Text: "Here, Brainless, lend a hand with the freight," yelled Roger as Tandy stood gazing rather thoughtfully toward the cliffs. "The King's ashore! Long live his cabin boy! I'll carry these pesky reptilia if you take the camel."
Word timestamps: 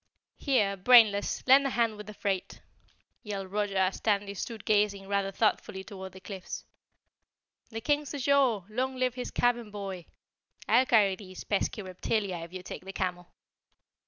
"Here, 0.37 0.75
Brainless, 0.77 1.43
lend 1.45 1.67
a 1.67 1.69
hand 1.69 1.95
with 1.95 2.07
the 2.07 2.15
freight," 2.15 2.59
yelled 3.21 3.51
Roger 3.51 3.77
as 3.77 3.99
Tandy 4.01 4.33
stood 4.33 4.65
gazing 4.65 5.07
rather 5.07 5.29
thoughtfully 5.29 5.83
toward 5.83 6.13
the 6.13 6.19
cliffs. 6.19 6.65
"The 7.69 7.81
King's 7.81 8.11
ashore! 8.11 8.65
Long 8.71 8.95
live 8.95 9.13
his 9.13 9.29
cabin 9.29 9.69
boy! 9.69 10.07
I'll 10.67 10.87
carry 10.87 11.15
these 11.17 11.43
pesky 11.43 11.83
reptilia 11.83 12.37
if 12.43 12.51
you 12.51 12.63
take 12.63 12.83
the 12.83 12.91
camel." 12.91 13.27